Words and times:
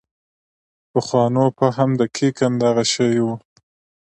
پخوانو 0.91 1.45
فهم 1.57 1.89
دقیقاً 2.01 2.47
دغه 2.63 2.83
شی 2.93 3.15
و. 3.25 3.27